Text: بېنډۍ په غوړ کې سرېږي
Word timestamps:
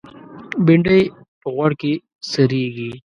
بېنډۍ 0.65 1.01
په 1.41 1.47
غوړ 1.55 1.71
کې 1.81 1.93
سرېږي 2.29 2.91